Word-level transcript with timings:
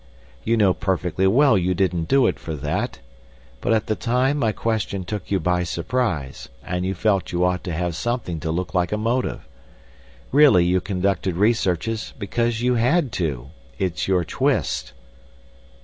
You 0.43 0.57
know 0.57 0.73
perfectly 0.73 1.27
well 1.27 1.55
you 1.55 1.75
didn't 1.75 2.05
do 2.07 2.25
it 2.25 2.39
for 2.39 2.55
that; 2.55 2.97
but 3.61 3.71
at 3.71 3.85
the 3.85 3.93
time 3.95 4.39
my 4.39 4.51
question 4.51 5.03
took 5.03 5.29
you 5.29 5.39
by 5.39 5.61
surprise, 5.61 6.49
and 6.65 6.83
you 6.87 6.95
felt 6.95 7.31
you 7.31 7.45
ought 7.45 7.63
to 7.65 7.71
have 7.71 7.95
something 7.95 8.39
to 8.39 8.49
look 8.49 8.73
like 8.73 8.91
a 8.91 8.97
motive. 8.97 9.47
Really 10.31 10.65
you 10.65 10.81
conducted 10.81 11.35
researches 11.35 12.13
because 12.17 12.63
you 12.63 12.73
had 12.73 13.11
to. 13.11 13.51
It's 13.77 14.07
your 14.07 14.25
twist." 14.25 14.93